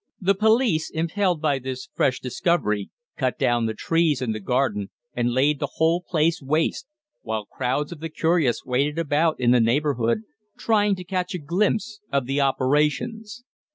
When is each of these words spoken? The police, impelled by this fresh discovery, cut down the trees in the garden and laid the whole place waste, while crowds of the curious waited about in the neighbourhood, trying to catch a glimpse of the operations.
The 0.19 0.33
police, 0.33 0.89
impelled 0.89 1.43
by 1.43 1.59
this 1.59 1.87
fresh 1.93 2.19
discovery, 2.19 2.89
cut 3.17 3.37
down 3.37 3.67
the 3.67 3.75
trees 3.75 4.19
in 4.19 4.31
the 4.31 4.39
garden 4.39 4.89
and 5.13 5.29
laid 5.29 5.59
the 5.59 5.73
whole 5.75 6.01
place 6.01 6.41
waste, 6.41 6.87
while 7.21 7.45
crowds 7.45 7.91
of 7.91 7.99
the 7.99 8.09
curious 8.09 8.65
waited 8.65 8.97
about 8.97 9.39
in 9.39 9.51
the 9.51 9.61
neighbourhood, 9.61 10.23
trying 10.57 10.95
to 10.95 11.03
catch 11.03 11.35
a 11.35 11.37
glimpse 11.37 11.99
of 12.11 12.25
the 12.25 12.41
operations. 12.41 13.43